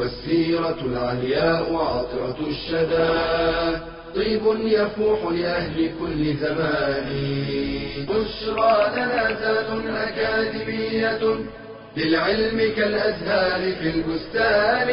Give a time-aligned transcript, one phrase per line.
[0.00, 3.10] والسيرة العلياء عطرة الشدى.
[4.14, 7.08] طيب يفوح لأهل كل زمان.
[8.08, 9.70] بشرى لنا ذات
[10.08, 11.22] أكاديمية
[11.96, 14.88] للعلم كالأزهار في البستان.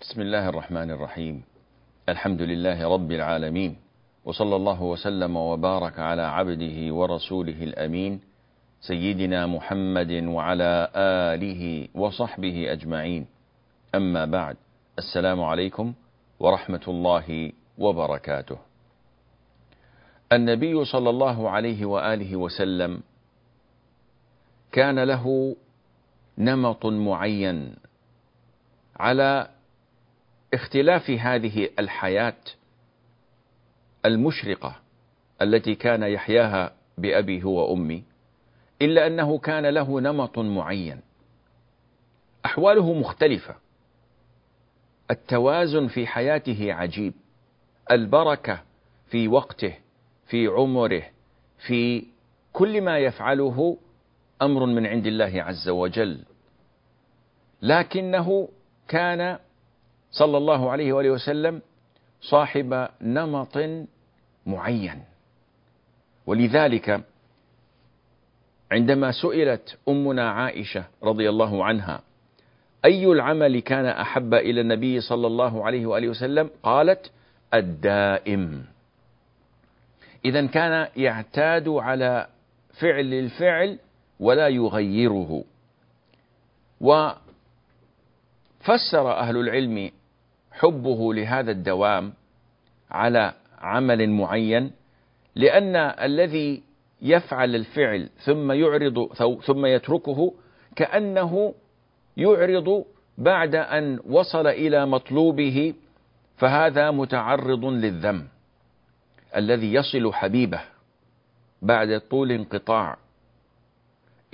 [0.00, 1.42] بسم الله الرحمن الرحيم.
[2.08, 3.76] الحمد لله رب العالمين.
[4.24, 8.27] وصلى الله وسلم وبارك على عبده ورسوله الأمين.
[8.80, 13.26] سيدنا محمد وعلى آله وصحبه أجمعين.
[13.94, 14.56] أما بعد
[14.98, 15.92] السلام عليكم
[16.40, 18.58] ورحمة الله وبركاته.
[20.32, 23.02] النبي صلى الله عليه وآله وسلم
[24.72, 25.56] كان له
[26.38, 27.74] نمط معين
[28.96, 29.48] على
[30.54, 32.42] اختلاف هذه الحياة
[34.04, 34.76] المشرقة
[35.42, 38.04] التي كان يحياها بأبي هو وأمي.
[38.82, 41.00] إلا أنه كان له نمط معين.
[42.46, 43.54] أحواله مختلفة.
[45.10, 47.14] التوازن في حياته عجيب.
[47.90, 48.62] البركة
[49.10, 49.74] في وقته
[50.26, 51.02] في عمره
[51.66, 52.06] في
[52.52, 53.78] كل ما يفعله
[54.42, 56.24] أمر من عند الله عز وجل.
[57.62, 58.48] لكنه
[58.88, 59.38] كان
[60.10, 61.62] صلى الله عليه وآله وسلم
[62.20, 63.58] صاحب نمط
[64.46, 65.04] معين.
[66.26, 67.04] ولذلك
[68.72, 72.00] عندما سئلت أمنا عائشة رضي الله عنها
[72.84, 77.10] أي العمل كان أحب إلى النبي صلى الله عليه وآله وسلم؟ قالت
[77.54, 78.64] الدائم.
[80.24, 82.26] اذا كان يعتاد على
[82.80, 83.78] فعل الفعل
[84.20, 85.44] ولا يغيره.
[86.80, 87.16] وفسر
[89.12, 89.90] أهل العلم
[90.52, 92.12] حبه لهذا الدوام
[92.90, 94.70] على عمل معين
[95.34, 96.62] لأن الذي
[97.02, 100.34] يفعل الفعل ثم يعرض ثم يتركه
[100.76, 101.54] كأنه
[102.16, 102.84] يعرض
[103.18, 105.74] بعد أن وصل إلى مطلوبه
[106.36, 108.26] فهذا متعرض للذم
[109.36, 110.60] الذي يصل حبيبه
[111.62, 112.96] بعد طول انقطاع.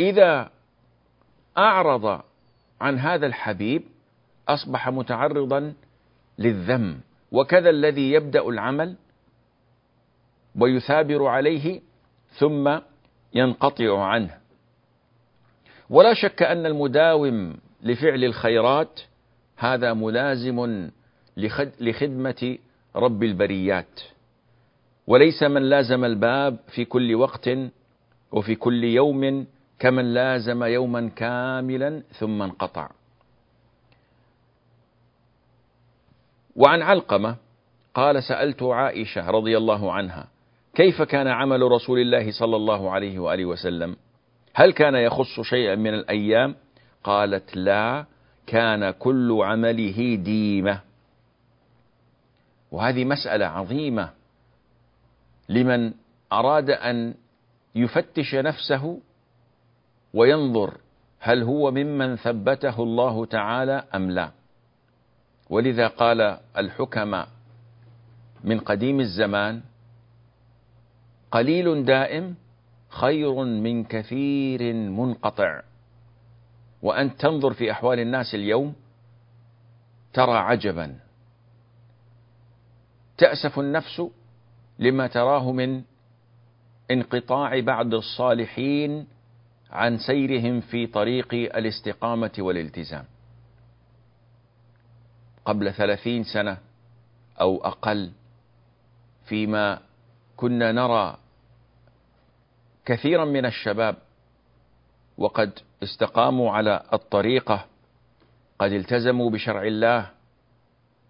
[0.01, 0.51] إذا
[1.59, 2.21] أعرض
[2.81, 3.83] عن هذا الحبيب
[4.49, 5.73] أصبح متعرضا
[6.39, 7.01] للذم.
[7.33, 8.97] وكذا الذي يبدأ العمل
[10.61, 11.81] ويثابر عليه
[12.39, 12.79] ثم
[13.35, 14.39] ينقطع عنه.
[15.91, 19.01] ولا شك أن المداوم لفعل الخيرات
[19.57, 20.91] هذا ملازم
[21.81, 22.59] لخدمة
[22.97, 24.01] رب البريات.
[25.07, 27.51] وليس من لازم الباب في كل وقت
[28.33, 29.47] وفي كل يوم
[29.79, 32.91] كمن لازم يوما كاملا ثم انقطع.
[36.57, 37.37] وعن علقمة
[37.95, 40.34] قال سألت عائشة رضي الله عنها
[40.75, 43.97] كيف كان عمل رسول الله صلى الله عليه وآله وسلم؟
[44.55, 46.55] هل كان يخص شيئا من الأيام؟
[47.05, 48.05] قالت لا
[48.47, 50.81] كان كل عمله ديمة.
[52.71, 54.11] وهذه مسألة عظيمة.
[55.49, 55.93] لمن
[56.33, 57.15] أراد أن
[57.75, 59.01] يفتش نفسه
[60.15, 60.75] وينظر
[61.21, 64.31] هل هو ممن ثبته الله تعالى أم لا.
[65.51, 67.29] ولذا قال الحكماء
[68.45, 69.61] من قديم الزمان
[71.35, 72.35] قليل دائم
[72.89, 75.63] خير من كثير منقطع.
[76.83, 78.75] وأن تنظر في أحوال الناس اليوم
[80.13, 80.99] ترى عجبا.
[83.19, 84.03] تأسف النفس
[84.79, 85.83] لما تراه من
[86.91, 89.07] انقطاع بعض الصالحين
[89.71, 93.05] عن سيرهم في طريق الاستقامة والالتزام.
[95.45, 96.59] قبل ثلاثين سنة
[97.41, 98.11] أو أقل
[99.25, 99.79] فيما
[100.37, 101.24] كنا نرى
[102.87, 103.97] كثيرا من الشباب
[105.19, 107.67] وقد استقاموا على الطريقة
[108.59, 110.11] قد التزموا بشرع الله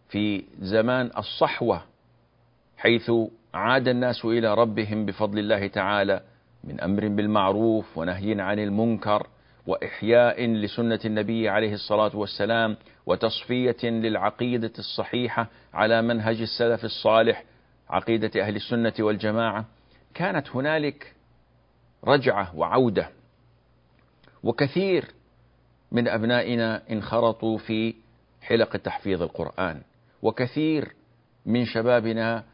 [0.08, 1.82] في زمان الصحوة
[2.76, 3.10] حيث
[3.54, 6.22] عاد الناس إلى ربهم بفضل الله تعالى
[6.64, 9.26] من أمر بالمعروف ونهي عن المنكر
[9.66, 12.76] وإحياء لسنة النبي عليه الصلاة والسلام
[13.06, 17.44] وتصفية للعقيدة الصحيحة على منهج السلف الصالح
[17.90, 19.64] عقيدة أهل السنة والجماعة.
[20.14, 21.13] كانت هنالك
[22.04, 23.08] رجعة وعودة.
[24.42, 25.04] وكثير
[25.92, 27.94] من أبنائنا انخرطوا في
[28.40, 29.80] حلق تحفيظ القرآن.
[30.22, 30.94] وكثير
[31.46, 32.44] من شبابنا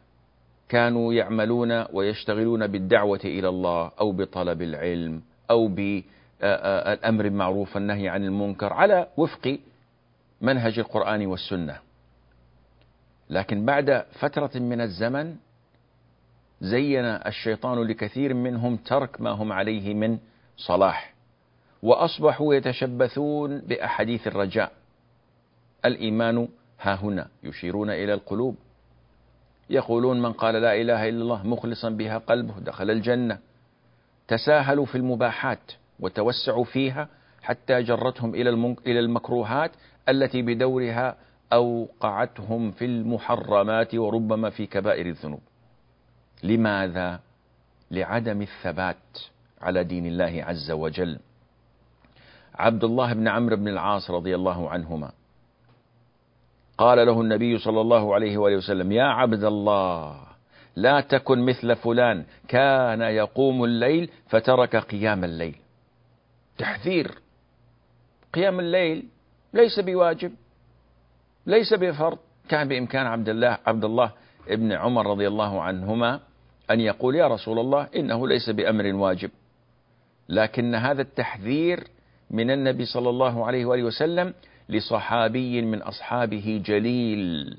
[0.68, 8.72] كانوا يعملون ويشتغلون بالدعوة إلى الله أو بطلب العلم أو بالأمر بالمعروف والنهي عن المنكر
[8.72, 9.58] على وفق
[10.40, 11.78] منهج القرآن والسنة.
[13.30, 15.36] لكن بعد فترة من الزمن
[16.60, 20.18] زين الشيطان لكثير منهم ترك ما هم عليه من
[20.56, 21.14] صلاح
[21.82, 24.72] وأصبحوا يتشبثون بأحاديث الرجاء.
[25.84, 26.48] الإيمان
[26.80, 28.56] ها هنا يشيرون إلى القلوب.
[29.70, 33.38] يقولون من قال لا إله إلا الله مخلصا بها قلبه دخل الجنة.
[34.28, 37.08] تساهلوا في المباحات وتوسعوا فيها
[37.42, 39.70] حتى جرتهم إلى إلى المكروهات
[40.08, 41.16] التي بدورها
[41.52, 45.40] أوقعتهم في المحرمات وربما في كبائر الذنوب.
[46.42, 47.20] لماذا؟
[47.90, 49.18] لعدم الثبات
[49.60, 51.18] على دين الله عز وجل.
[52.54, 55.12] عبد الله بن عمرو بن العاص رضي الله عنهما
[56.78, 60.16] قال له النبي صلى الله عليه وآله وسلم يا عبد الله
[60.76, 65.56] لا تكن مثل فلان كان يقوم الليل فترك قيام الليل.
[66.58, 67.18] تحذير.
[68.34, 69.08] قيام الليل
[69.54, 70.32] ليس بواجب
[71.46, 72.18] ليس بفرض.
[72.48, 74.12] كان بإمكان عبد الله عبد الله
[74.48, 76.20] ابن عمر رضي الله عنهما
[76.70, 79.30] أن يقول يا رسول الله إنه ليس بأمر واجب.
[80.28, 81.84] لكن هذا التحذير
[82.30, 84.34] من النبي صلى الله عليه وآله وسلم
[84.68, 87.56] لصحابي من أصحابه جليل.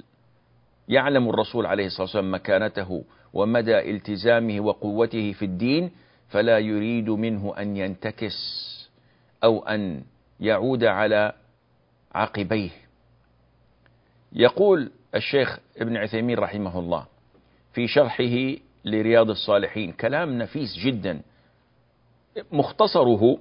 [0.88, 3.04] يعلم الرسول عليه الصلاة والسلام مكانته
[3.34, 5.92] ومدى التزامه وقوته في الدين
[6.30, 8.38] فلا يريد منه أن ينتكس
[9.44, 10.04] أو أن
[10.40, 11.34] يعود على
[12.16, 12.70] عقبيه.
[14.34, 17.06] يقول الشيخ ابن عثيمين رحمه الله
[17.74, 18.56] في شرحه
[18.86, 19.92] لرياض الصالحين.
[19.92, 21.22] كلام نفيس جدا.
[22.52, 23.38] مختصره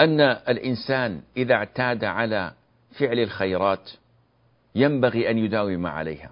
[0.00, 2.52] أن الإنسان إذا اعتاد على
[2.98, 3.90] فعل الخيرات
[4.74, 6.30] ينبغي أن يداوم عليها.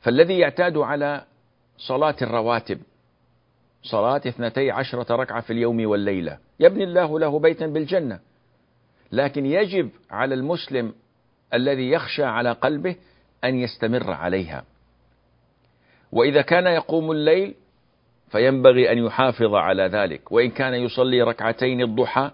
[0.00, 1.24] فالذي يعتاد على
[1.78, 2.80] صلاة الرواتب
[3.82, 8.20] صلاة اثنتي عشرة ركعة في اليوم والليلة يبني الله له بيتا بالجنة.
[9.12, 10.94] لكن يجب على المسلم
[11.54, 12.96] الذي يخشى على قلبه
[13.44, 14.64] أن يستمر عليها.
[16.12, 17.54] وإذا كان يقوم الليل
[18.28, 22.30] فينبغي أن يحافظ على ذلك وإن كان يصلي ركعتين الضحى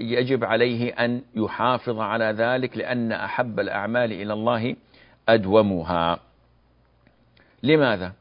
[0.00, 4.76] يجب عليه أن يحافظ على ذلك لأن أحب الأعمال إلى الله
[5.28, 6.20] أدومها
[7.62, 8.12] لماذا؟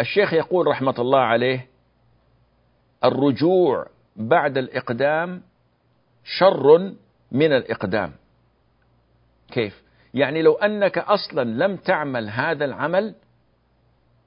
[0.00, 1.66] الشيخ يقول رحمة الله عليه
[3.04, 5.42] الرجوع بعد الإقدام
[6.24, 6.92] شر
[7.32, 8.12] من الإقدام
[9.52, 9.82] كيف؟
[10.14, 13.14] يعني لو أنك أصلا لم تعمل هذا العمل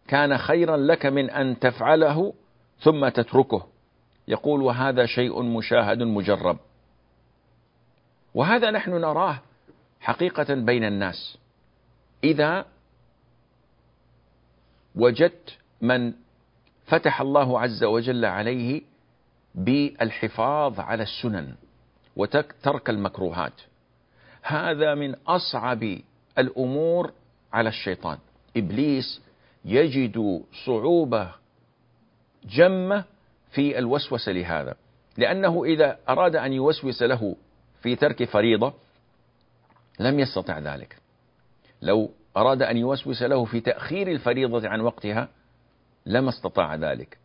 [0.08, 2.34] كان خيرا لك من أن تفعله
[2.80, 3.68] ثم تتركه.
[4.28, 6.58] يقول وهذا شيء مشاهد مجرب.
[8.34, 9.40] وهذا نحن نراه
[10.00, 11.38] حقيقة بين الناس.
[12.24, 12.66] إذا
[14.96, 16.14] وجدت من
[16.86, 18.82] فتح الله عز وجل عليه
[19.56, 21.56] بالحفاظ على السنن
[22.16, 23.54] وترك المكروهات.
[24.42, 26.00] هذا من أصعب
[26.38, 27.12] الأمور
[27.54, 28.18] على الشيطان.
[28.58, 29.22] إبليس
[29.68, 31.32] يجد صعوبة
[32.44, 33.04] جمة
[33.52, 34.76] في الوسوسة لهذا.
[35.18, 37.36] لأنه إذا أراد أن يوسوس له
[37.82, 38.74] في ترك فريضة
[40.00, 40.98] لم يستطع ذلك.
[41.82, 45.30] لو أراد أن يوسوس له في تأخير الفريضة عن وقتها
[46.06, 47.18] لما استطاع ذلك.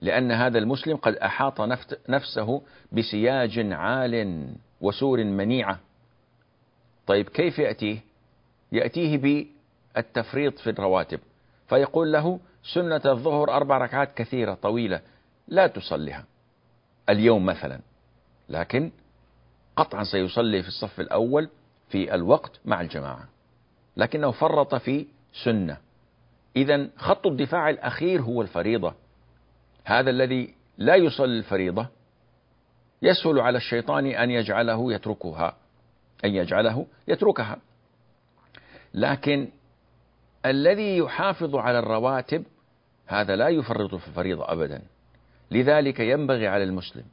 [0.00, 1.60] لأن هذا المسلم قد أحاط
[2.08, 4.46] نفسه بسياج عال
[4.80, 5.80] وسور منيعة.
[7.06, 7.98] طيب كيف يأتيه؟
[8.72, 9.18] يأتيه
[9.94, 11.20] بالتفريط في الرواتب.
[11.70, 12.40] فيقول له
[12.74, 15.00] سنة الظهر أربع ركعات كثيرة طويلة
[15.48, 16.24] لا تصليها
[17.08, 17.80] اليوم مثلا.
[18.48, 18.90] لكن
[19.76, 21.48] قطعا سيصلي في الصف الأول
[21.88, 23.28] في الوقت مع الجماعة.
[23.96, 25.06] لكنه فرط في
[25.44, 25.76] سنة.
[26.56, 28.94] إذا خط الدفاع الأخير هو الفريضة.
[29.84, 31.86] هذا الذي لا يصلي الفريضة
[33.02, 35.56] يسهل على الشيطان أن يجعله يتركها
[36.24, 37.58] أن يجعله يتركها.
[38.94, 39.48] لكن
[40.46, 42.44] الذي يحافظ على الرواتب
[43.06, 44.82] هذا لا يفرط في الفريضة أبدا.
[45.50, 47.04] لذلك ينبغي على المسلم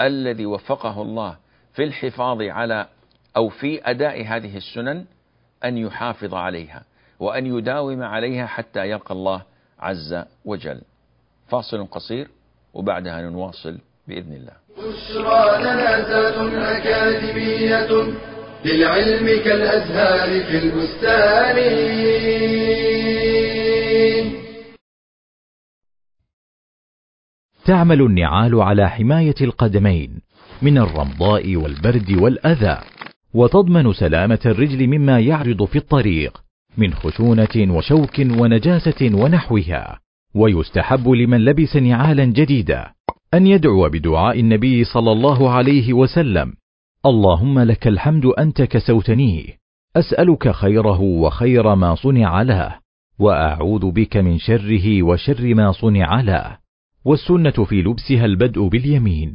[0.00, 1.36] الذي وفقه الله
[1.72, 2.86] في الحفاظ على
[3.36, 5.04] أو في أداء هذه السنن
[5.64, 6.82] أن يحافظ عليها
[7.20, 9.42] وأن يداوم عليها حتى يلقى الله
[9.78, 10.80] عز وجل.
[11.48, 12.28] فاصل قصير
[12.74, 14.52] وبعدها نواصل بإذن الله.
[14.78, 15.58] بشرى
[16.78, 17.88] أكاديمية
[18.64, 21.58] للعلم كالأزهار في البستان.
[27.64, 30.20] تعمل النعال على حماية القدمين
[30.62, 32.78] من الرمضاء والبرد والأذى
[33.34, 36.42] وتضمن سلامة الرجل مما يعرض في الطريق
[36.76, 40.00] من خشونة وشوك ونجاسة ونحوها.
[40.34, 42.94] ويستحب لمن لبس نعالا جديدة
[43.34, 46.52] أن يدعو بدعاء النبي صلى الله عليه وسلم
[47.06, 49.58] اللهم لك الحمد أنت كسوتنيه
[49.96, 52.78] أسألك خيره وخير ما صنع له
[53.18, 56.58] وأعوذ بك من شره وشر ما صنع له
[57.04, 59.34] والسنة في لبسها البدء باليمين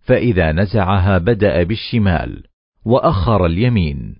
[0.00, 2.42] فإذا نزعها بدأ بالشمال
[2.84, 4.16] وأخر اليمين.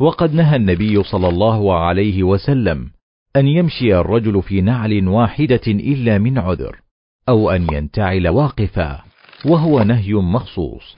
[0.00, 2.90] وقد نهى النبي صلى الله عليه وسلم
[3.36, 6.80] أن يمشي الرجل في نعل واحدة إلا من عذر
[7.28, 9.02] أو أن ينتعل واقفا
[9.44, 10.96] وهو نهي مخصوص.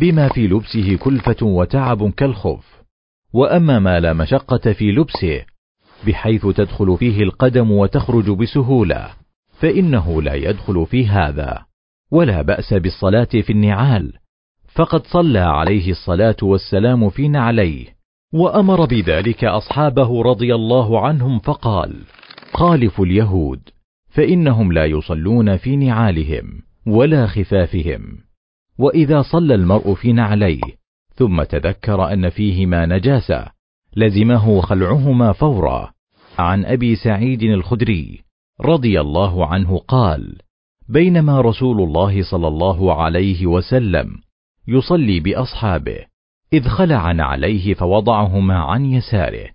[0.00, 2.82] بما في لبسه كلفة وتعب كالخف
[3.32, 5.44] وأما ما لا مشقة في لبسه
[6.06, 9.10] بحيث تدخل فيه القدم وتخرج بسهولة
[9.60, 11.64] فإنه لا يدخل في هذا
[12.10, 14.12] ولا بأس بالصلاة في النعال.
[14.74, 17.86] فقد صلى عليه الصلاة والسلام في نعليه
[18.34, 21.96] وأمر بذلك أصحابه رضي الله عنهم فقال
[22.54, 23.60] خالفوا اليهود
[24.10, 28.18] فإنهم لا يصلون في نعالهم ولا خفافهم.
[28.82, 30.60] وإذا صلى المرء في نعليه
[31.14, 33.46] ثم تذكر أن فيهما نجاسة
[33.96, 35.92] لزمه خلعهما فورا.
[36.38, 38.20] عن أبي سعيد الخدري
[38.60, 40.38] رضي الله عنه قال
[40.88, 44.06] بينما رسول الله صلى الله عليه وسلم
[44.68, 45.98] يصلي بأصحابه
[46.52, 49.48] إذ خلع عليه فوضعهما عن يساره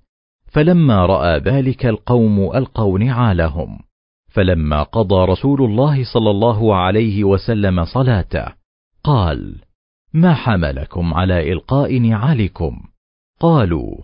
[0.45, 3.79] فلما رأى ذلك القوم ألقوا نعالهم.
[4.27, 8.66] فلما قضى رسول الله صلى الله عليه وسلم صلاته
[9.07, 9.55] قال
[10.13, 12.79] ما حملكم على إلقاء نعالكم؟
[13.39, 13.97] قالوا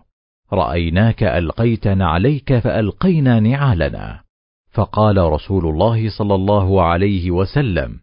[0.54, 4.24] رأيناك ألقيت نعليك فألقينا نعالنا.
[4.72, 8.00] فقال رسول الله صلى الله عليه وسلم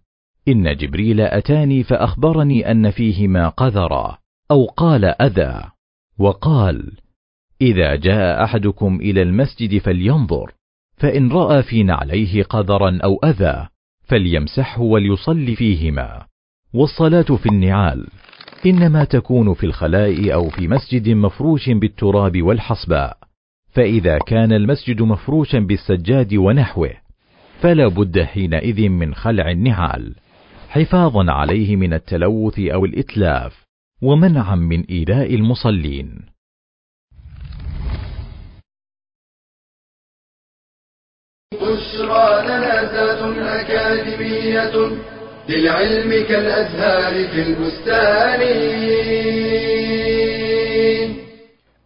[0.49, 4.19] إن جبريل أتاني فأخبرني أن فيهما قذرا
[4.50, 5.71] أو قال أذى.
[6.19, 6.92] وقال
[7.61, 10.52] إذا جاء أحدكم إلى المسجد فلينظر
[10.97, 13.69] فإن رأى في نعليه قذرا أو أذى
[14.02, 16.30] فليمسحه وليصلي فيهما.
[16.75, 18.07] والصلاة في النعال.
[18.67, 23.17] إنما تكون في الخلاء أو في مسجد مفروش بالتراب والحصباء.
[23.73, 26.91] فإذا كان المسجد مفروشا بالسجاد ونحوه
[27.61, 30.15] فلا بد حينئذ من خلع النعال.
[30.69, 33.67] حفاظا عليه من التلوث أو الإتلاف
[34.03, 36.21] ومنعا من إيذاء المصلين.
[41.53, 42.81] بشرى لنا
[43.61, 44.73] أكاديمية
[45.50, 48.40] للعلم كالأزهار في البستان.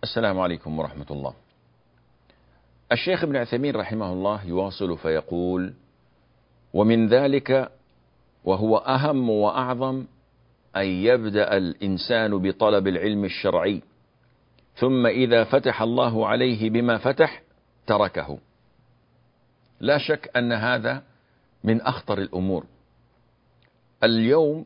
[0.02, 1.35] السلام عليكم ورحمة الله.
[2.92, 5.73] الشيخ ابن عثيمين رحمه الله يواصل فيقول
[6.75, 7.71] ومن ذلك
[8.44, 10.04] وهو أهم وأعظم
[10.76, 13.83] أن يبدأ الإنسان بطلب العلم الشرعي
[14.76, 17.42] ثم إذا فتح الله عليه بما فتح
[17.87, 18.38] تركه.
[19.80, 21.02] لا شك أن هذا
[21.64, 22.64] من أخطر الأمور.
[24.05, 24.65] اليوم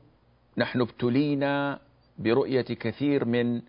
[0.57, 1.79] نحن ابتلينا
[2.19, 3.63] برؤية كثير من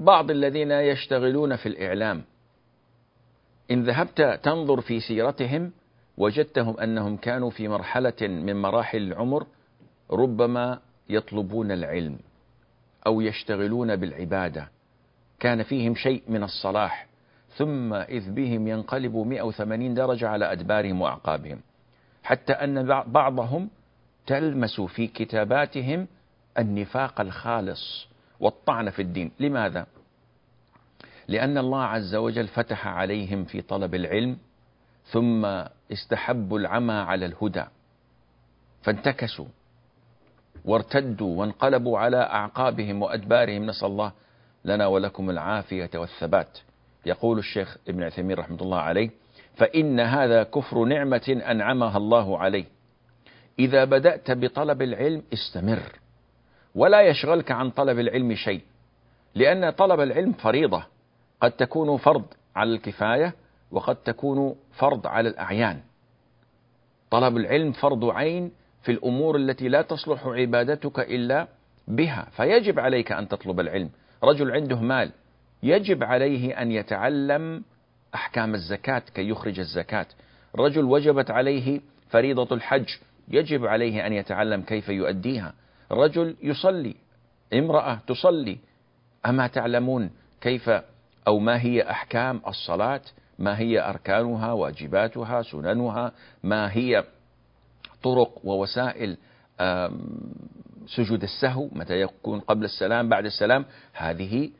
[0.00, 2.22] بعض الذين يشتغلون في الإعلام.
[3.70, 5.72] إن ذهبت تنظر في سيرتهم
[6.16, 9.46] وجدتهم أنهم كانوا في مرحلة من مراحل العمر
[10.10, 12.18] ربما يطلبون العلم
[13.06, 14.68] أو يشتغلون بالعبادة.
[15.40, 17.06] كان فيهم شيء من الصلاح
[17.56, 21.60] ثم إذ بهم ينقلبوا 180 درجة على أدبارهم وأعقابهم.
[22.22, 23.68] حتى أن بعضهم
[24.26, 26.06] تلمس في كتاباتهم
[26.58, 28.06] النفاق الخالص
[28.40, 29.30] والطعن في الدين.
[29.40, 29.86] لماذا؟
[31.28, 34.36] لأن الله عز وجل فتح عليهم في طلب العلم
[35.04, 35.44] ثم
[35.92, 37.64] استحبوا العمى على الهدى.
[38.82, 39.46] فانتكسوا
[40.64, 43.66] وارتدوا وانقلبوا على أعقابهم وأدبارهم.
[43.66, 44.12] نسأل الله
[44.64, 46.58] لنا ولكم العافية والثبات.
[47.06, 49.10] يقول الشيخ ابن عثيمين رحمة الله عليه
[49.56, 52.73] فإن هذا كفر نعمة أنعمها الله عليه.
[53.58, 55.98] إذا بدأت بطلب العلم استمر
[56.74, 58.60] ولا يشغلك عن طلب العلم شيء
[59.34, 60.84] لأن طلب العلم فريضة
[61.40, 62.24] قد تكون فرض
[62.56, 63.34] على الكفاية
[63.70, 65.80] وقد تكون فرض على الأعيان.
[67.10, 71.48] طلب العلم فرض عين في الأمور التي لا تصلح عبادتك إلا
[71.88, 73.90] بها فيجب عليك أن تطلب العلم.
[74.24, 75.10] رجل عنده مال
[75.62, 77.64] يجب عليه أن يتعلم
[78.14, 80.06] أحكام الزكاة كي يخرج الزكاة.
[80.56, 82.88] رجل وجبت عليه فريضة الحج
[83.28, 85.54] يجب عليه أن يتعلم كيف يؤديها.
[85.92, 86.94] رجل يصلي
[87.54, 88.58] امرأة تصلي.
[89.26, 90.70] أما تعلمون كيف
[91.26, 93.00] أو ما هي أحكام الصلاة؟
[93.38, 96.12] ما هي أركانها؟ واجباتها؟ سننها؟
[96.42, 97.04] ما هي
[98.02, 99.16] طرق ووسائل
[100.86, 104.50] سجود السهو؟ متى يكون قبل السلام بعد السلام؟ هذه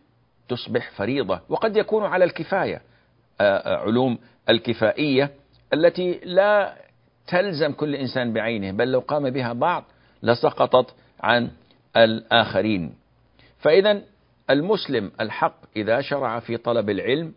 [0.49, 1.41] تصبح فريضة.
[1.49, 2.83] وقد يكون على الكفاية
[3.67, 4.19] علوم
[4.49, 5.31] الكفائية
[5.75, 6.84] التي لا
[7.27, 9.85] تلزم كل إنسان بعينه بل لو قام بها بعض
[10.23, 11.51] لسقطت عن
[11.97, 12.95] الآخرين.
[13.59, 14.03] فإذا
[14.51, 17.33] المسلم الحق إذا شرع في طلب العلم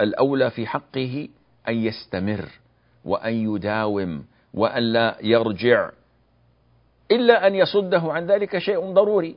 [0.00, 1.28] الأولى في حقه
[1.68, 2.48] أن يستمر
[3.04, 5.90] وأن يداوم وأن لا يرجع
[7.10, 9.36] إلا أن يصده عن ذلك شيء ضروري.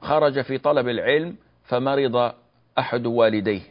[0.00, 2.32] خرج في طلب العلم فمرض
[2.78, 3.62] أحد والديه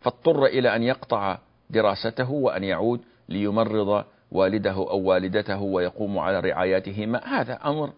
[0.00, 1.38] فاضطر إلى أن يقطع
[1.70, 7.92] دراسته وأن يعود ليمرض والده أو والدته ويقوم على رعايتهما هذا أمر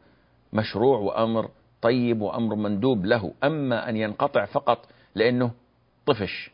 [0.52, 1.50] مشروع وأمر
[1.83, 3.33] طيب وأمر مندوب له.
[3.45, 5.50] أما أن ينقطع فقط لأنه
[6.07, 6.50] طفش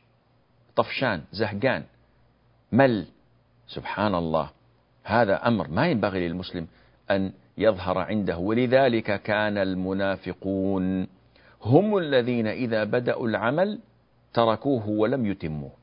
[0.76, 1.84] طفشان زهقان
[2.72, 3.06] مل.
[3.68, 4.50] سبحان الله.
[5.04, 6.66] هذا أمر ما ينبغي للمسلم
[7.10, 8.38] أن يظهر عنده.
[8.38, 11.06] ولذلك كان المنافقون
[11.62, 13.78] هم الذين إذا بدأوا العمل
[14.34, 15.79] تركوه ولم يتموه.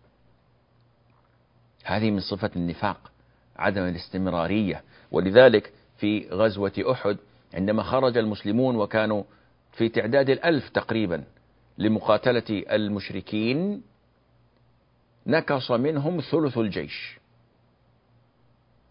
[1.88, 3.12] هذه من صفة النفاق
[3.58, 4.84] عدم الاستمرارية.
[5.12, 7.18] ولذلك في غزوة أحد
[7.54, 9.24] عندما خرج المسلمون وكانوا
[9.72, 11.24] في تعداد الألف تقريبا
[11.78, 13.82] لمقاتلة المشركين
[15.28, 17.20] نكص منهم ثلث الجيش.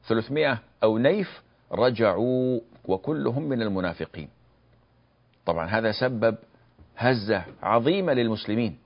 [0.06, 4.28] ثلثمائة أو نيف رجعوا وكلهم من المنافقين.
[5.46, 6.36] طبعا هذا سبب
[6.96, 8.78] هزة عظيمة للمسلمين.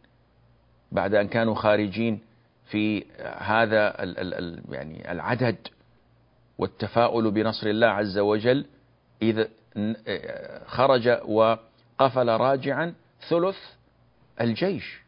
[0.93, 2.21] بعد أن كانوا خارجين
[2.70, 3.04] في
[3.38, 5.56] هذا ال ال يعني العدد
[6.58, 8.66] والتفاؤل بنصر الله عز وجل
[9.22, 9.48] إذا
[10.66, 12.94] خرج وقفل راجعا
[13.28, 13.56] ثلث
[14.40, 15.00] الجيش.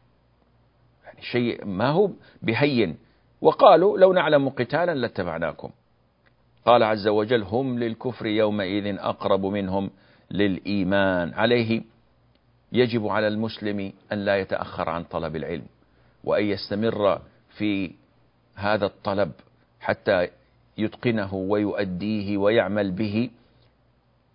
[1.05, 2.09] يعني شيء ما هو
[2.41, 2.97] بهين.
[3.41, 5.69] وقالوا لو نعلم قتالا لاتبعناكم.
[6.65, 9.89] قال عز وجل هم للكفر يومئذ أقرب منهم
[10.31, 11.33] للإيمان.
[11.33, 11.81] عليه
[12.71, 15.65] يجب على المسلم أن لا يتأخر عن طلب العلم
[16.23, 17.21] وأن يستمر
[17.57, 17.91] في
[18.55, 19.31] هذا الطلب
[19.79, 20.27] حتى
[20.77, 23.29] يتقنه ويؤديه ويعمل به.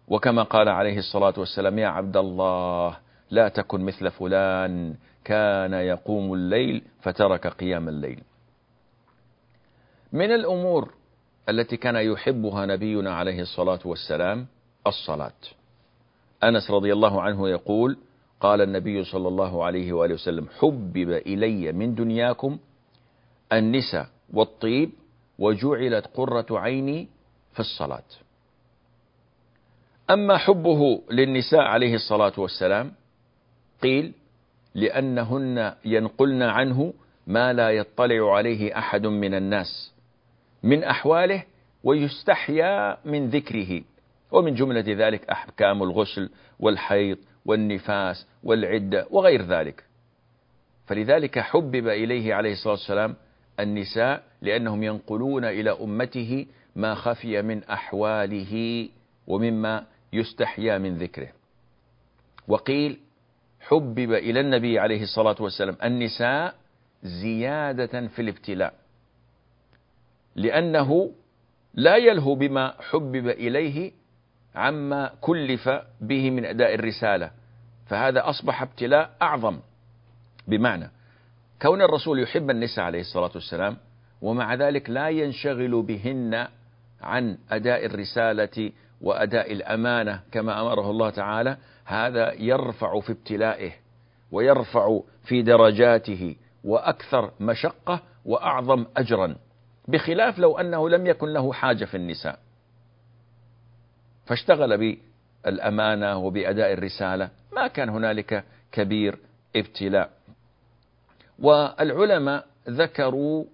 [0.08, 2.96] وكما قال عليه الصلاة والسلام يا عبد الله
[3.30, 8.22] لا تكن مثل فلان كان يقوم الليل فترك قيام الليل.
[10.12, 10.94] من الأمور
[11.48, 14.46] التي كان يحبها نبينا عليه الصلاة والسلام
[14.86, 15.40] الصلاة.
[16.44, 17.98] أنس رضي الله عنه يقول
[18.40, 22.58] قال النبي صلى الله عليه وآله وسلم حبب إلي من دنياكم
[23.52, 24.90] النساء والطيب
[25.38, 27.08] وجعلت قرة عيني
[27.52, 28.02] في الصلاة.
[30.10, 32.92] أما حبه للنساء عليه الصلاة والسلام
[33.82, 34.12] قيل
[34.74, 36.92] لأنهن ينقلن عنه
[37.26, 39.92] ما لا يطلع عليه أحد من الناس
[40.62, 41.44] من أحواله
[41.84, 43.82] ويستحيا من ذكره.
[44.30, 46.30] ومن جملة ذلك أحكام الغسل
[46.60, 49.84] والحيض والنفاس والعدة وغير ذلك.
[50.86, 53.16] فلذلك حبب إليه عليه الصلاة والسلام
[53.60, 58.88] النساء لأنهم ينقلون إلى أمته ما خفي من أحواله
[59.26, 61.28] ومما يستحيا من ذكره.
[62.48, 62.98] وقيل
[63.60, 66.54] حبب إلى النبي عليه الصلاة والسلام النساء
[67.02, 68.74] زيادة في الابتلاء
[70.36, 71.10] لأنه
[71.74, 73.92] لا يلهو بما حبب إليه
[74.54, 75.68] عما كلف
[76.00, 77.30] به من أداء الرسالة
[77.86, 79.58] فهذا أصبح ابتلاء أعظم
[80.48, 80.90] بمعنى.
[81.62, 83.76] كون الرسول يحب النساء عليه الصلاة والسلام
[84.22, 86.48] ومع ذلك لا ينشغل بهن
[87.00, 93.72] عن أداء الرسالة وأداء الأمانة كما أمره الله تعالى هذا يرفع في ابتلائه
[94.32, 99.36] ويرفع في درجاته وأكثر مشقة وأعظم أجرا
[99.88, 102.38] بخلاف لو أنه لم يكن له حاجة في النساء.
[104.26, 104.98] فاشتغل
[105.44, 109.18] بالأمانة وبأداء الرسالة ما كان هنالك كبير
[109.56, 110.17] ابتلاء.
[111.38, 113.44] والعلماء ذكروا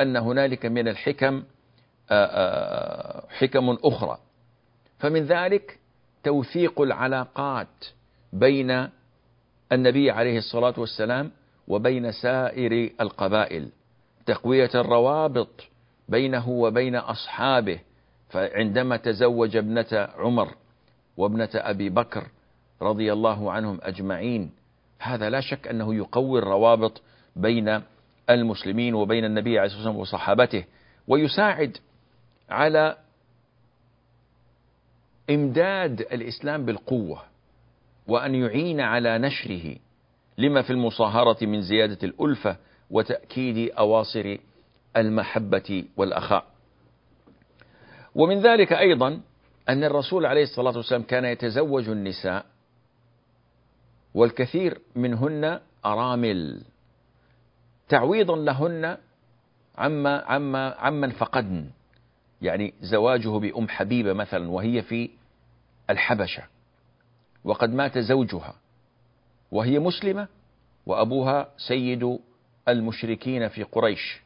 [0.00, 1.42] أن هنالك من الحكم
[3.28, 4.18] حكم أخرى.
[4.98, 5.78] فمن ذلك
[6.24, 7.84] توثيق العلاقات
[8.32, 8.88] بين
[9.72, 11.30] النبي عليه الصلاة والسلام
[11.68, 13.68] وبين سائر القبائل.
[14.26, 15.68] تقوية الروابط
[16.08, 17.78] بينه وبين أصحابه.
[18.28, 20.54] فعندما تزوج ابنة عمر
[21.16, 22.26] وابنة أبي بكر
[22.82, 24.50] رضي الله عنهم أجمعين
[24.98, 27.02] هذا لا شك أنه يقوي الروابط
[27.36, 27.82] بين
[28.30, 30.64] المسلمين وبين النبي عليه الصلاة والسلام وصحابته
[31.08, 31.76] ويساعد
[32.50, 32.96] على
[35.30, 37.22] إمداد الإسلام بالقوة
[38.06, 39.76] وأن يعين على نشره.
[40.38, 42.56] لما في المصاهرة من زيادة الألفة
[42.90, 44.36] وتأكيد أواصر
[44.96, 46.44] المحبة والأخاء.
[48.14, 49.20] ومن ذلك أيضا
[49.68, 52.46] أن الرسول عليه الصلاة والسلام كان يتزوج النساء
[54.14, 56.62] والكثير منهن أرامل.
[57.90, 58.96] تعويضا لهن
[59.78, 61.70] عما عما عمن فقدن
[62.42, 65.10] يعني زواجه بأم حبيبة مثلا وهي في
[65.90, 66.42] الحبشة
[67.44, 68.54] وقد مات زوجها
[69.52, 70.28] وهي مسلمة
[70.86, 72.18] وأبوها سيد
[72.68, 74.20] المشركين في قريش.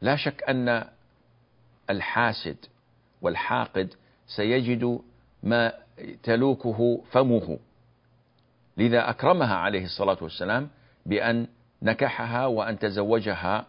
[0.00, 0.84] لا شك أن
[1.90, 2.56] الحاسد
[3.22, 3.94] والحاقد
[4.26, 5.00] سيجد
[5.42, 5.72] ما
[6.22, 7.58] تلوكه فمه.
[8.76, 10.68] لذا أكرمها عليه الصلاة والسلام
[11.06, 11.46] بأن
[11.84, 13.66] نكحها وأن تزوجها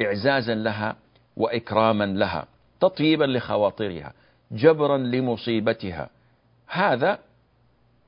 [0.00, 0.96] إعزازا لها
[1.36, 2.46] وإكراما لها
[2.80, 4.12] تطيبا لخواطرها
[4.50, 6.10] جبرا لمصيبتها.
[6.66, 7.18] هذا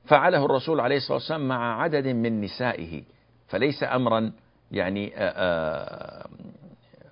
[0.05, 3.03] فعله الرسول عليه الصلاة والسلام مع عدد من نسائه
[3.47, 4.31] فليس أمرا
[4.71, 5.13] يعني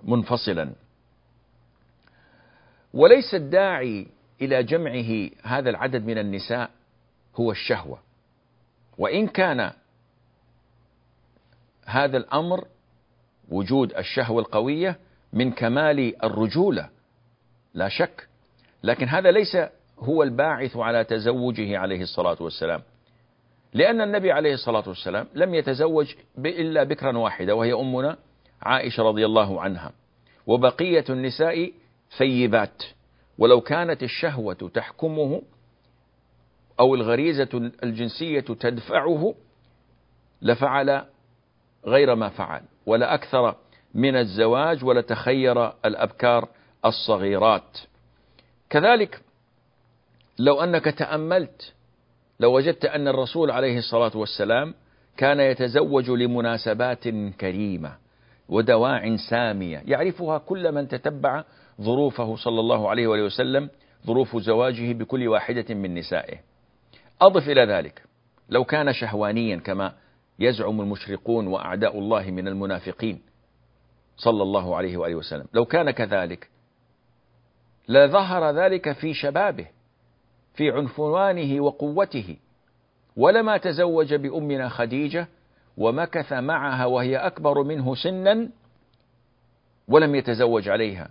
[0.03, 0.71] منفصلا.
[2.93, 4.07] وليس الداعي
[4.41, 6.69] إلى جمعه هذا العدد من النساء
[7.35, 7.99] هو الشهوة.
[8.97, 9.71] وإن كان
[11.85, 12.65] هذا الأمر
[13.49, 14.99] وجود الشهوة القوية
[15.33, 16.89] من كمال الرجولة
[17.73, 18.27] لا شك.
[18.83, 19.57] لكن هذا ليس
[19.99, 22.81] هو الباعث على تزوجه عليه الصلاة والسلام.
[23.73, 28.17] لأن النبي عليه الصلاة والسلام لم يتزوج إلا بكرا واحدة وهي أمنا
[28.61, 29.91] عائشة رضي الله عنها.
[30.47, 31.71] وبقية النساء
[32.17, 32.83] ثيبات.
[33.37, 35.41] ولو كانت الشهوة تحكمه
[36.79, 39.35] أو الغريزة الجنسية تدفعه
[40.41, 41.05] لفعل
[41.85, 43.55] غير ما فعل ولا أكثر
[43.93, 46.47] من الزواج ولا تخير الأبكار
[46.85, 47.77] الصغيرات.
[48.69, 49.21] كذلك
[50.39, 51.73] لو أنك تأملت
[52.39, 54.73] لو وجدت أن الرسول عليه الصلاة والسلام
[55.17, 57.07] كان يتزوج لمناسبات
[57.39, 57.95] كريمة
[58.49, 61.43] ودواع سامية يعرفها كل من تتبع
[61.81, 63.69] ظروفه صلى الله عليه وآله وسلم
[64.05, 66.37] ظروف زواجه بكل واحدة من نسائه.
[67.21, 68.03] أضف إلى ذلك
[68.49, 69.93] لو كان شهوانيا كما
[70.39, 73.21] يزعم المشرقون وأعداء الله من المنافقين.
[74.17, 75.45] صلى الله عليه وآله وسلم.
[75.53, 76.49] لو كان كذلك
[77.89, 79.67] لظهر ذلك في شبابه
[80.53, 82.37] في عنفوانه وقوته.
[83.17, 85.27] ولما تزوج بأمنا خديجة
[85.77, 88.49] ومكث معها وهي أكبر منه سنا
[89.87, 91.09] ولم يتزوج عليها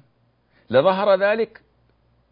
[0.70, 1.60] لظهر ذلك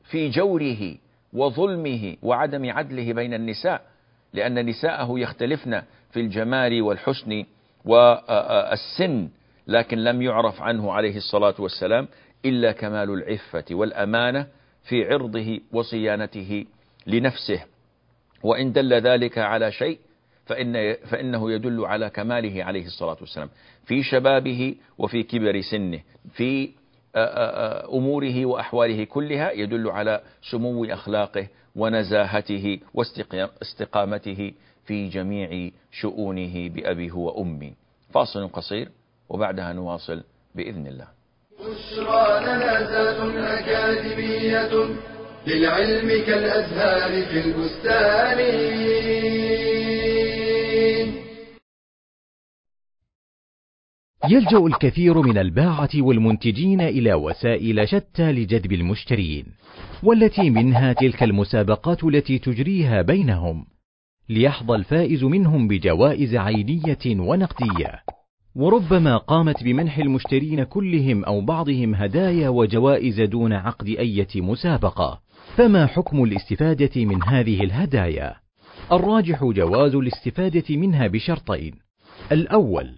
[0.04, 0.96] في جوره
[1.32, 3.86] وظلمه وعدم عدله بين النساء
[4.32, 7.44] لأن نساءه يختلفن في الجمال والحسن
[7.84, 9.28] والسن
[9.66, 12.08] لكن لم يعرف عنه عليه الصلاة والسلام
[12.44, 14.46] إلا كمال العفة والأمانة
[14.84, 16.66] في عرضه وصيانته
[17.06, 17.60] لنفسه.
[18.42, 19.98] وإن دل ذلك على شيء
[20.46, 23.48] فإن فإنه يدل على كماله عليه الصلاة والسلام
[23.84, 26.00] في شبابه وفي كبر سنه
[26.34, 26.70] في
[27.94, 30.20] أموره وأحواله كلها يدل على
[30.50, 31.46] سمو أخلاقه
[31.76, 34.52] ونزاهته واستقامته
[34.86, 37.72] في جميع شؤونه بأبيه وأمي
[38.14, 38.88] فاصل قصير
[39.28, 40.22] وبعدها نواصل
[40.54, 41.08] بإذن الله.
[41.60, 44.72] بشرى لنا أكاديمية
[45.46, 48.38] للعلم كالأزهار في البستان.
[54.28, 59.46] يلجأ الكثير من الباعة والمنتجين إلى وسائل شتى لجذب المشترين،
[60.02, 63.66] والتي منها تلك المسابقات التي تجريها بينهم،
[64.28, 68.02] ليحظى الفائز منهم بجوائز عينية ونقدية،
[68.54, 75.20] وربما قامت بمنح المشترين كلهم أو بعضهم هدايا وجوائز دون عقد أية مسابقة،
[75.56, 78.34] فما حكم الاستفادة من هذه الهدايا؟
[78.92, 81.74] الراجح جواز الاستفادة منها بشرطين،
[82.32, 82.94] الأول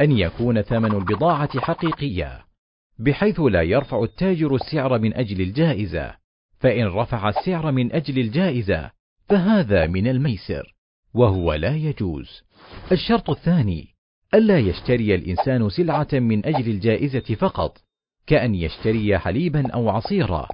[0.00, 2.44] أن يكون ثمن البضاعة حقيقية،
[2.98, 6.14] بحيث لا يرفع التاجر السعر من أجل الجائزة،
[6.58, 8.90] فإن رفع السعر من أجل الجائزة
[9.30, 10.74] فهذا من الميسر،
[11.14, 12.42] وهو لا يجوز.
[12.92, 13.88] الشرط الثاني
[14.34, 17.78] ألا يشتري الإنسان سلعة من أجل الجائزة فقط،
[18.26, 20.48] كأن يشتري حليبا أو عصيرا،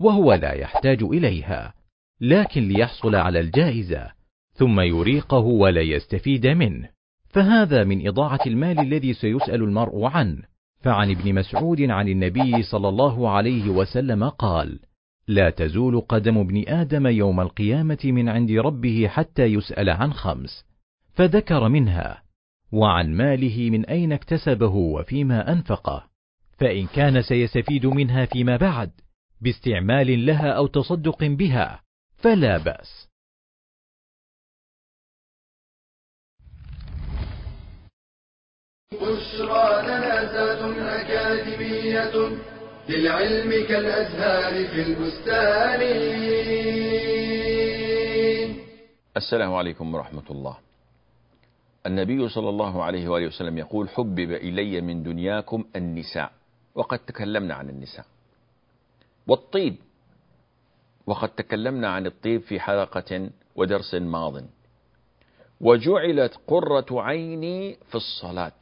[0.00, 1.74] وهو لا يحتاج إليها،
[2.20, 4.12] لكن ليحصل على الجائزة،
[4.52, 6.88] ثم يريقه ولا يستفيد منه.
[7.28, 10.42] فهذا من إضاعة المال الذي سيسأل المرء عنه
[10.80, 14.80] فعن ابن مسعود عن النبي صلى الله عليه وسلم قال
[15.28, 20.64] لا تزول قدم ابن آدم يوم القيامة من عند ربه حتى يسأل عن خمس
[21.12, 22.22] فذكر منها
[22.72, 26.10] وعن ماله من أين اكتسبه وفيما أنفقه
[26.58, 28.90] فإن كان سيستفيد منها فيما بعد
[29.40, 31.82] باستعمال لها أو تصدق بها
[32.16, 33.10] فلا بأس.
[38.92, 39.80] بشرى
[41.00, 42.49] أكاديمية.
[42.90, 45.80] للعلم كالأزهار في البستان.
[49.16, 50.56] السلام عليكم ورحمة الله.
[51.86, 56.32] النبي صلى الله عليه وآله وسلم يقول حبب إلي من دنياكم النساء.
[56.74, 58.06] وقد تكلمنا عن النساء.
[59.26, 59.76] والطيب.
[61.06, 64.42] وقد تكلمنا عن الطيب في حلقة ودرس ماض.
[65.60, 68.60] وجعلت قرة عيني في الصلاة.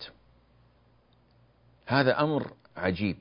[1.87, 3.17] هذا أمر عجيب.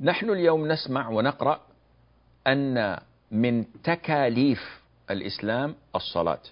[0.00, 1.60] نحن اليوم نسمع ونقرأ
[2.46, 2.98] أن
[3.30, 6.42] من تكاليف الإسلام الصلاة.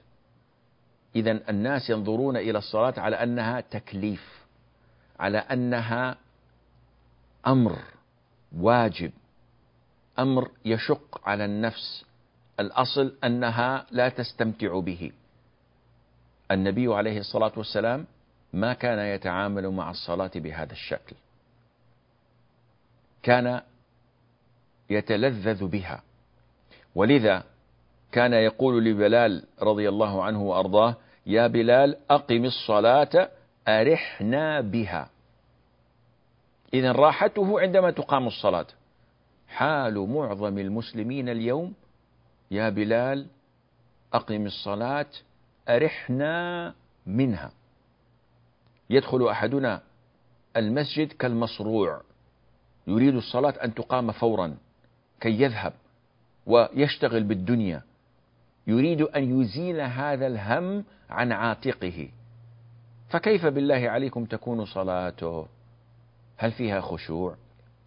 [1.17, 4.45] إذا الناس ينظرون إلى الصلاة على أنها تكليف
[5.21, 6.17] على أنها
[7.47, 7.79] أمر
[8.57, 9.13] واجب
[10.19, 12.05] أمر يشق على النفس.
[12.61, 15.13] الأصل أنها لا تستمتع به.
[16.51, 18.07] النبي عليه الصلاة والسلام
[18.53, 21.17] ما كان يتعامل مع الصلاة بهذا الشكل.
[23.23, 23.61] كان
[24.91, 26.03] يتلذذ بها.
[26.95, 27.45] ولذا
[28.13, 33.31] كان يقول لبلال رضي الله عنه وأرضاه يا بلال أقم الصلاة
[33.69, 35.11] أرحنا بها.
[36.75, 38.67] اذا راحته عندما تقام الصلاة.
[39.49, 41.75] حال معظم المسلمين اليوم
[42.51, 43.27] يا بلال
[44.13, 45.07] أقم الصلاة
[45.69, 46.75] أرحنا
[47.07, 47.53] منها.
[48.91, 49.83] يدخل أحدنا
[50.57, 52.03] المسجد كالمصروع
[52.87, 54.57] يريد الصلاة أن تقام فورا
[55.21, 55.73] كي يذهب
[56.47, 57.83] ويشتغل بالدنيا.
[58.67, 62.09] يريد أن يزيل هذا الهم عن عاتقه.
[63.09, 65.47] فكيف بالله عليكم تكون صلاته؟
[66.37, 67.37] هل فيها خشوع؟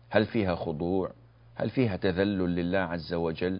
[0.09, 1.11] هل فيها خضوع؟
[1.55, 3.59] هل فيها تذلل لله عز وجل؟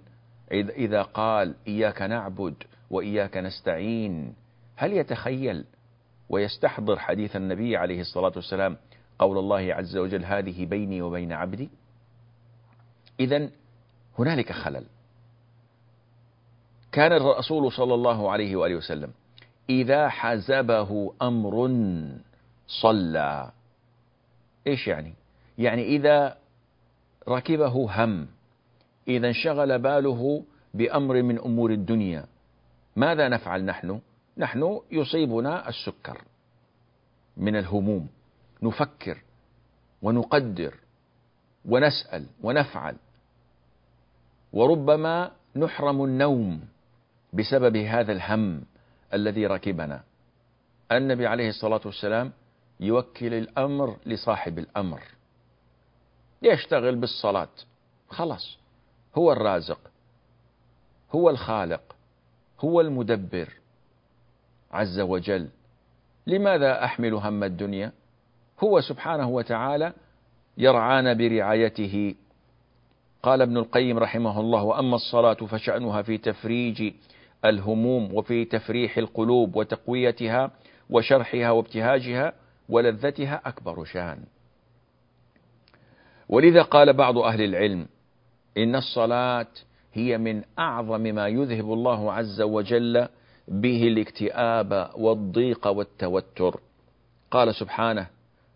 [0.52, 2.56] إذا قال إياك نعبد
[2.90, 4.34] وإياك نستعين
[4.76, 5.66] هل يتخيل
[6.30, 8.78] ويستحضر حديث النبي عليه الصلاة والسلام
[9.24, 11.70] قول الله عز وجل هذه بيني وبين عبدي.
[13.20, 13.50] إذا
[14.20, 14.86] هنالك خلل.
[16.92, 19.12] كان الرسول صلى الله عليه وآله وسلم
[19.70, 21.56] إذا حزبه أمر
[22.68, 23.52] صلى.
[24.68, 25.14] إيش يعني؟
[25.58, 26.38] يعني إذا
[27.28, 28.28] ركبه هم
[29.08, 32.26] إذا انشغل باله بأمر من أمور الدنيا
[32.96, 34.00] ماذا نفعل نحن؟
[34.38, 36.22] نحن يصيبنا السكر
[37.38, 38.08] من الهموم.
[38.64, 39.22] نفكر
[40.02, 40.76] ونقدر
[41.66, 42.96] ونسأل ونفعل.
[44.54, 46.62] وربما نحرم النوم
[47.34, 48.64] بسبب هذا الهم
[49.14, 50.04] الذي ركبنا.
[50.92, 52.32] النبي عليه الصلاة والسلام
[52.80, 55.02] يوكل الأمر لصاحب الأمر.
[56.42, 57.50] يشتغل بالصلاة.
[58.10, 58.58] خلاص
[59.18, 59.80] هو الرازق
[61.12, 61.96] هو الخالق
[62.60, 63.54] هو المدبر
[64.72, 65.50] عز وجل.
[66.28, 67.92] لماذا أحمل هم الدنيا؟
[68.60, 69.94] هو سبحانه وتعالى
[70.58, 72.16] يرعانا برعايته.
[73.24, 76.94] قال ابن القيم رحمه الله وأما الصلاة فشأنها في تفريج
[77.46, 80.52] الهموم وفي تفريح القلوب وتقويتها
[80.90, 82.34] وشرحها وابتهاجها
[82.70, 84.24] ولذتها أكبر شأن.
[86.30, 87.88] ولذا قال بعض أهل العلم
[88.58, 89.48] إن الصلاة
[89.94, 93.08] هي من أعظم ما يذهب الله عز وجل
[93.48, 96.60] به الاكتئاب والضيق والتوتر.
[97.32, 98.08] قال سبحانه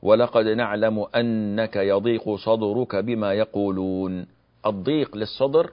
[0.02, 4.28] ولقد نعلم أنك يضيق صدرك بما يقولون.
[4.66, 5.72] الضيق للصدر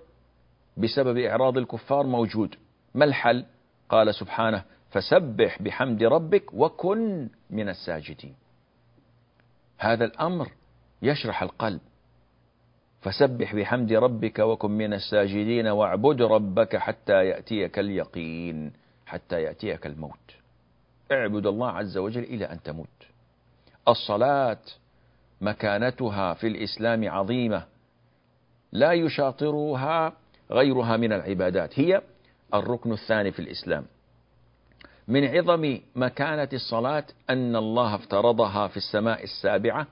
[0.76, 2.54] بسبب إعراض الكفار موجود.
[2.94, 3.44] ما الحل؟
[3.88, 8.34] قال سبحانه فسبح بحمد ربك وكن من الساجدين.
[9.78, 10.48] هذا الأمر
[11.02, 11.80] يشرح القلب.
[13.00, 18.72] فسبح بحمد ربك وكن من الساجدين واعبد ربك حتى يأتيك اليقين
[19.06, 20.36] حتى يأتيك الموت.
[21.12, 23.13] اعبد الله عز وجل إلى أن تموت.
[23.88, 24.58] الصلاة
[25.40, 27.64] مكانتها في الإسلام عظيمة
[28.72, 30.12] لا يشاطرها
[30.50, 32.02] غيرها من العبادات هي
[32.54, 33.86] الركن الثاني في الإسلام.
[35.08, 39.86] من عظم مكانة الصلاة أن الله افترضها في السماء السابعة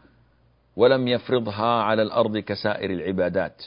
[0.76, 3.62] ولم يفرضها على الأرض كسائر العبادات.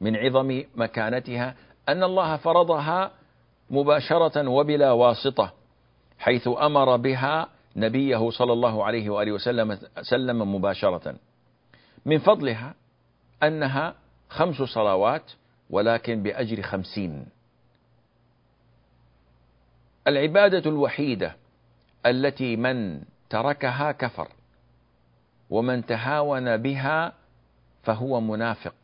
[0.00, 1.54] من عظم مكانتها
[1.88, 3.10] أن الله فرضها
[3.70, 5.52] مباشرة وبلا واسطة
[6.18, 11.14] حيث أمر بها نبيه صلى الله عليه وآله وسلم سلم مباشرة.
[12.06, 12.74] من فضلها
[13.42, 13.94] أنها
[14.28, 15.32] خمس صلوات
[15.70, 17.26] ولكن بأجر خمسين.
[20.06, 21.36] العبادة الوحيدة
[22.06, 24.28] التي من تركها كفر
[25.50, 27.12] ومن تهاون بها
[27.82, 28.74] فهو منافق.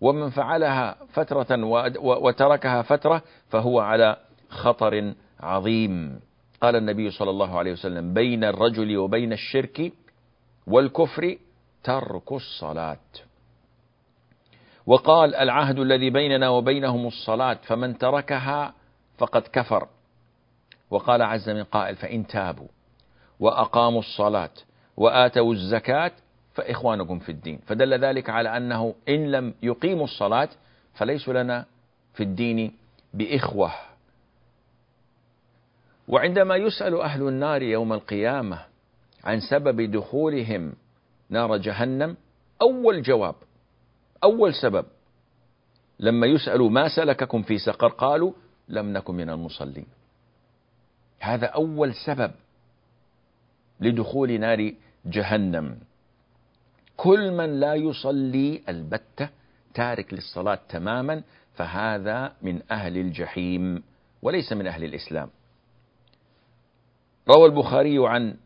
[0.00, 1.64] ومن فعلها فترة
[1.98, 4.16] وتركها فترة فهو على
[4.48, 6.20] خطر عظيم.
[6.66, 9.92] قال النبي صلى الله عليه وسلم بين الرجل وبين الشرك
[10.66, 11.36] والكفر
[11.84, 13.06] ترك الصلاة.
[14.86, 18.74] وقال العهد الذي بيننا وبينهم الصلاة فمن تركها
[19.18, 19.88] فقد كفر.
[20.90, 22.68] وقال عز من قائل فإن تابوا
[23.40, 24.54] وأقاموا الصلاة
[24.96, 26.12] وآتوا الزكاة
[26.54, 27.60] فإخوانكم في الدين.
[27.66, 30.48] فدل ذلك على أنه إن لم يقيموا الصلاة
[30.94, 31.64] فليسوا لنا
[32.14, 32.72] في الدين
[33.14, 33.72] بإخوة.
[36.08, 38.58] وعندما يسأل أهل النار يوم القيامة
[39.24, 40.72] عن سبب دخولهم
[41.30, 42.16] نار جهنم
[42.62, 43.34] أول جواب
[44.24, 44.86] أول سبب
[46.00, 48.32] لما يسألوا ما سلككم في سقر قالوا
[48.68, 49.86] لم نكن من المصلين.
[51.20, 52.30] هذا أول سبب
[53.80, 54.72] لدخول نار
[55.06, 55.78] جهنم.
[56.96, 59.28] كل من لا يصلي البتة
[59.74, 61.22] تارك للصلاة تماما
[61.54, 63.82] فهذا من أهل الجحيم
[64.22, 65.28] وليس من أهل الإسلام.
[67.28, 68.36] روى البخاري عن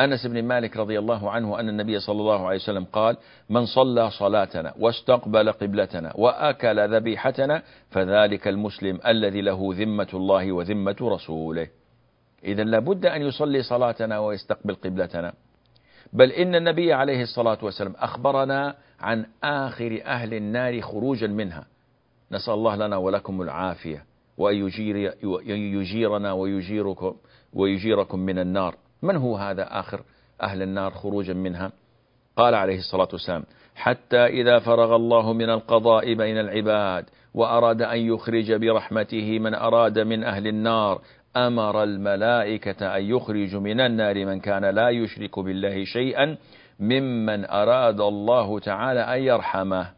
[0.00, 3.16] أنس بن مالك رضي الله عنه أن النبي صلى الله عليه وسلم قال
[3.50, 11.68] من صلى صلاتنا واستقبل قبلتنا وأكل ذبيحتنا فذلك المسلم الذي له ذمة الله وذمة رسوله.
[12.44, 15.32] إذا لابد أن يصلي صلاتنا ويستقبل قبلتنا.
[16.12, 21.66] بل إن النبي عليه الصلاة والسلام أخبرنا عن آخر أهل النار خروجا منها.
[22.32, 24.04] نسأل الله لنا ولكم العافية
[24.38, 25.14] وأن يجير
[25.46, 27.16] يجيرنا ويجيركم
[27.52, 28.74] ويجيركم من النار.
[29.02, 30.00] من هو هذا آخر
[30.42, 31.72] أهل النار خروجا منها؟
[32.36, 38.52] قال عليه الصلاة والسلام حتى إذا فرغ الله من القضاء بين العباد وأراد أن يخرج
[38.52, 41.00] برحمته من أراد من أهل النار
[41.36, 46.36] أمر الملائكة أن يخرجوا من النار من كان لا يشرك بالله شيئا
[46.80, 49.90] ممن أراد الله تعالى أن يرحمه.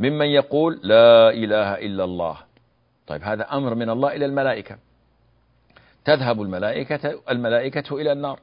[0.00, 2.36] ممن يقول لا إله إلا الله.
[3.06, 4.78] طيب هذا أمر من الله إلى الملائكة.
[6.08, 8.40] تذهب الملائكة الملائكة إلى النار.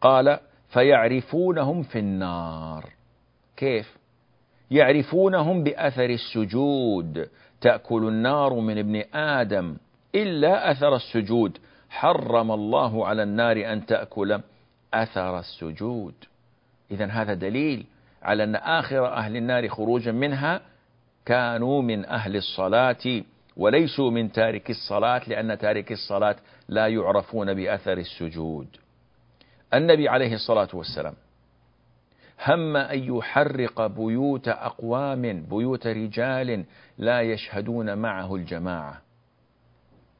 [0.00, 2.84] قال فيعرفونهم في النار.
[3.56, 3.96] كيف؟
[4.70, 7.28] يعرفونهم بأثر السجود.
[7.60, 9.76] تأكل النار من ابن آدم
[10.14, 11.58] إلا أثر السجود.
[11.90, 14.40] حرم الله على النار أن تأكل
[14.94, 16.14] أثر السجود.
[16.90, 17.86] إذا هذا دليل
[18.22, 20.60] على أن آخر أهل النار خروجا منها
[21.26, 23.22] كانوا من أهل الصلاة.
[23.56, 26.36] وليسوا من تارك الصلاة لأن تارك الصلاة
[26.68, 28.66] لا يعرفون بأثر السجود.
[29.74, 31.14] النبي عليه الصلاة والسلام
[32.46, 36.64] هم أن يحرق بيوت أقوام بيوت رجال
[36.98, 39.00] لا يشهدون معه الجماعة.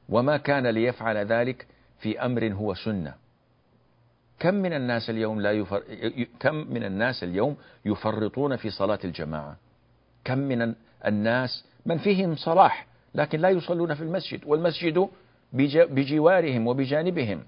[0.09, 1.67] وما كان ليفعل ذلك
[1.99, 3.15] في أمر هو سنة.
[4.39, 5.83] كم من الناس اليوم لا يفر...
[6.41, 9.57] كم من الناس اليوم يفرطون في صلاة الجماعة؟
[10.25, 10.75] كم من
[11.07, 15.09] الناس من فيهم صلاح؟ لكن لا يصلون في المسجد والمسجد
[15.91, 17.43] بجوارهم وبجانبهم.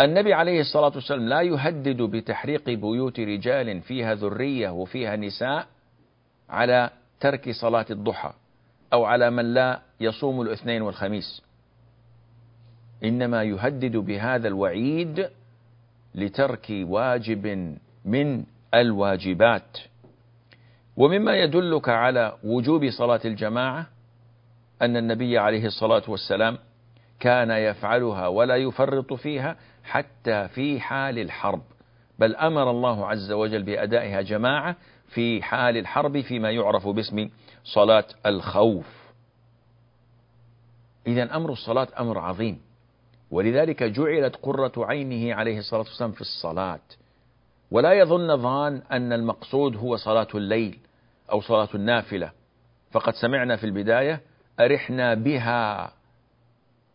[0.00, 5.66] النبي عليه الصلاة والسلام لا يهدد بتحريق بيوت رجال فيها ذرية وفيها نساء
[6.48, 6.90] على
[7.20, 8.32] ترك صلاة الضحى
[8.92, 11.42] أو على من لا يصوم الاثنين والخميس.
[13.04, 15.28] إنما يهدد بهذا الوعيد
[16.14, 18.44] لترك واجب من
[18.74, 19.78] الواجبات.
[20.96, 23.86] ومما يدلك على وجوب صلاة الجماعة
[24.82, 26.58] أن النبي عليه الصلاة والسلام
[27.20, 31.62] كان يفعلها ولا يفرط فيها حتى في حال الحرب.
[32.18, 34.76] بل أمر الله عز وجل بأدائها جماعة
[35.08, 37.30] في حال الحرب فيما يعرف باسم
[37.64, 38.86] صلاة الخوف.
[41.06, 42.60] إذا أمر الصلاة أمر عظيم.
[43.30, 46.80] ولذلك جعلت قرة عينه عليه الصلاة والسلام في الصلاة.
[47.70, 50.78] ولا يظن ظان أن المقصود هو صلاة الليل
[51.32, 52.32] أو صلاة النافلة.
[52.90, 54.20] فقد سمعنا في البداية
[54.60, 55.92] أرحنا بها.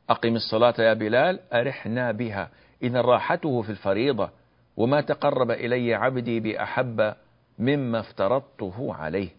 [0.09, 2.49] أقم الصلاة يا بلال أرحنا بها.
[2.83, 4.29] إذا راحته في الفريضة
[4.77, 7.13] وما تقرب إلي عبدي بأحب
[7.59, 9.29] مما افترضته عليه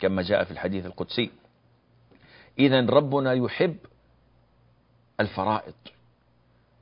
[0.00, 1.30] كما جاء في الحديث القدسي.
[2.58, 3.76] إذا ربنا يحب
[5.20, 5.74] الفرائض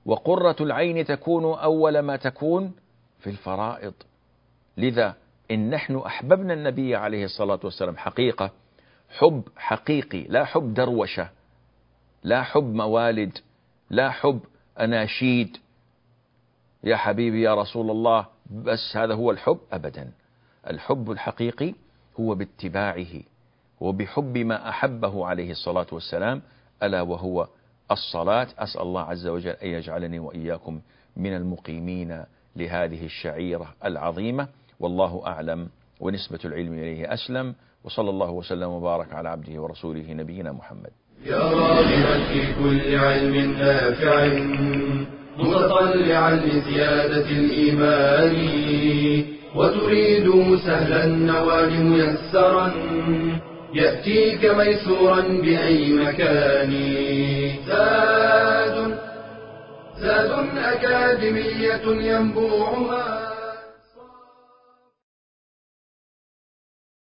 [0.07, 2.73] وقرة العين تكون أول ما تكون
[3.21, 3.95] في الفرائض.
[4.77, 5.15] لذا
[5.51, 8.51] إن نحن أحببنا النبي عليه الصلاة والسلام حقيقة
[9.19, 11.31] حب حقيقي لا حب دروشة
[12.23, 13.39] لا حب موالد
[13.91, 14.41] لا حب
[14.81, 15.57] أناشيد.
[16.85, 20.13] يا حبيبي يا رسول الله بس هذا هو الحب أبدا.
[20.71, 21.75] الحب الحقيقي
[22.21, 23.21] هو باتباعه
[23.81, 26.43] وبحب ما أحبه عليه الصلاة والسلام
[26.83, 27.49] ألا وهو
[27.91, 28.49] الصلاة.
[28.59, 30.81] أسأل الله عز وجل أن يجعلني وإياكم
[31.17, 32.25] من المقيمين
[32.57, 34.49] لهذه الشعيرة العظيمة.
[34.81, 35.69] والله أعلم
[36.01, 37.55] ونسبة العلم إليه أسلم.
[37.85, 40.91] وصلى الله وسلم وبارك على عبده ورسوله نبينا محمد.
[41.27, 44.27] يا راغبا في كل علم نافع
[45.39, 48.35] متطلعا لزيادة الإيمان
[49.57, 52.73] وتريد سهلا النوال ميسرا
[53.75, 56.73] يأتيك ميسورا بأي مكان
[57.67, 58.99] زاد
[59.99, 63.34] زاد أكاديمية ينبوعها.